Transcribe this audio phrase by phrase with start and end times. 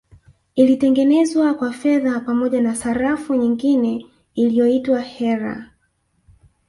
[0.55, 5.69] Ilitengenezwa kwa fedha pamoja na sarafu nyingine iliyoitwa Heller